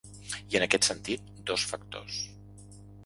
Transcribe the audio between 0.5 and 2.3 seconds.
I en aquest sentit, dos factors.